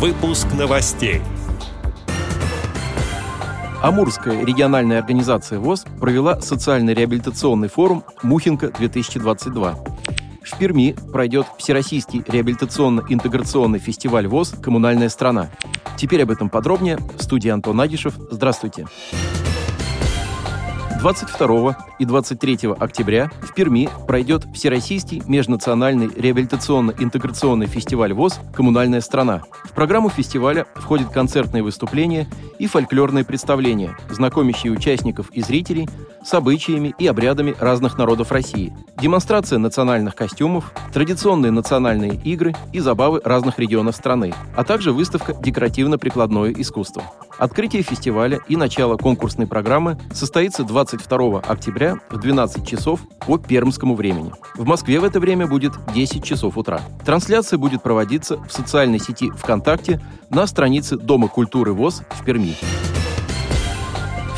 [0.00, 1.20] Выпуск новостей.
[3.82, 9.76] Амурская региональная организация ВОЗ провела социально-реабилитационный форум «Мухинка-2022».
[10.42, 15.50] В Перми пройдет Всероссийский реабилитационно-интеграционный фестиваль ВОЗ «Коммунальная страна».
[15.98, 16.96] Теперь об этом подробнее.
[17.18, 18.14] В студии Антон Агишев.
[18.30, 18.86] Здравствуйте.
[19.10, 19.39] Здравствуйте.
[21.00, 29.42] 22 и 23 октября в Перми пройдет Всероссийский межнациональный реабилитационно-интеграционный фестиваль ВОЗ «Коммунальная страна».
[29.64, 32.28] В программу фестиваля входят концертные выступления
[32.58, 35.88] и фольклорные представления, знакомящие участников и зрителей
[36.22, 43.22] с обычаями и обрядами разных народов России, демонстрация национальных костюмов, традиционные национальные игры и забавы
[43.24, 47.02] разных регионов страны, а также выставка «Декоративно-прикладное искусство».
[47.38, 54.32] Открытие фестиваля и начало конкурсной программы состоится 22 октября в 12 часов по пермскому времени.
[54.56, 56.80] В Москве в это время будет 10 часов утра.
[57.04, 60.00] Трансляция будет проводиться в социальной сети ВКонтакте
[60.30, 62.56] на странице Дома культуры ВОЗ в Перми.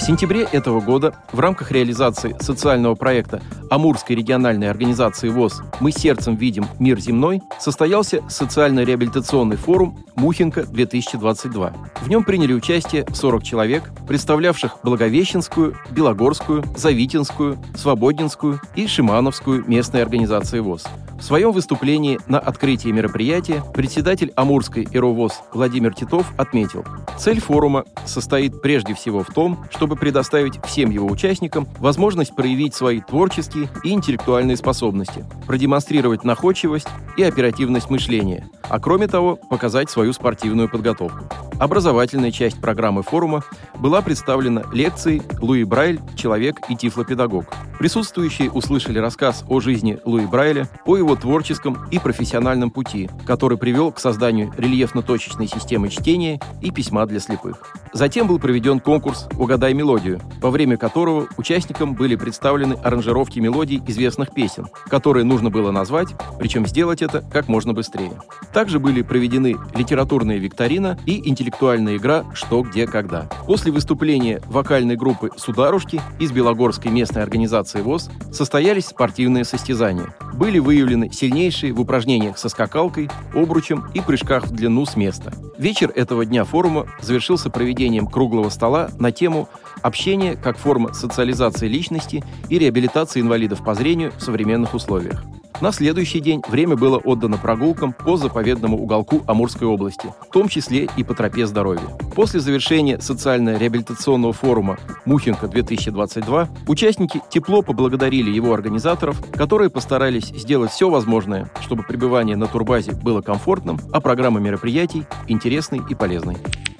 [0.02, 6.34] В сентябре этого года в рамках реализации социального проекта Амурской региональной организации ВОЗ «Мы сердцем
[6.34, 11.72] видим мир земной» состоялся социально-реабилитационный форум «Мухинка-2022».
[12.00, 20.58] В нем приняли участие 40 человек, представлявших Благовещенскую, Белогорскую, Завитинскую, Свободинскую и Шимановскую местные организации
[20.58, 20.84] ВОЗ.
[21.22, 26.84] В своем выступлении на открытии мероприятия председатель Амурской ИРОВОЗ Владимир Титов отметил,
[27.16, 33.00] цель форума состоит прежде всего в том, чтобы предоставить всем его участникам возможность проявить свои
[33.00, 40.68] творческие и интеллектуальные способности, продемонстрировать находчивость и оперативность мышления, а кроме того показать свою спортивную
[40.68, 41.26] подготовку.
[41.62, 43.44] Образовательная часть программы форума
[43.78, 46.00] была представлена лекцией «Луи Брайль.
[46.16, 47.54] Человек и тифлопедагог».
[47.78, 53.92] Присутствующие услышали рассказ о жизни Луи Брайля, о его творческом и профессиональном пути, который привел
[53.92, 57.76] к созданию рельефно-точечной системы чтения и письма для слепых.
[57.92, 64.32] Затем был проведен конкурс «Угадай мелодию», во время которого участникам были представлены аранжировки мелодий известных
[64.32, 66.08] песен, которые нужно было назвать,
[66.38, 68.12] причем сделать это как можно быстрее.
[68.54, 73.28] Также были проведены литературная викторина и интеллектуальная игра «Что, где, когда».
[73.46, 80.14] После выступления вокальной группы «Сударушки» из Белогорской местной организации ВОЗ состоялись спортивные состязания.
[80.32, 85.32] Были выявлены сильнейшие в упражнениях со скакалкой, обручем и прыжках в длину с места.
[85.58, 89.48] Вечер этого дня форума завершился проведением круглого стола на тему
[89.82, 95.24] «Общение как форма социализации личности и реабилитации инвалидов по зрению в современных условиях».
[95.62, 100.88] На следующий день время было отдано прогулкам по заповедному уголку Амурской области, в том числе
[100.96, 101.86] и по тропе здоровья.
[102.16, 111.48] После завершения социально-реабилитационного форума «Мухинка-2022» участники тепло поблагодарили его организаторов, которые постарались сделать все возможное,
[111.60, 116.38] чтобы пребывание на турбазе было комфортным, а программа мероприятий– интересной и полезной.